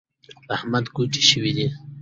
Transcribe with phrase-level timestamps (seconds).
[0.45, 1.67] په احمد کوډي شوي دي.